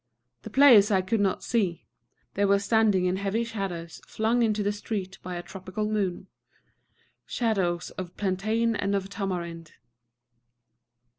[0.41, 1.85] The players I could not see:
[2.33, 6.25] they were standing in heavy shadows flung into the street by a tropical moon,
[7.27, 9.73] shadows of plantain and of tamarind.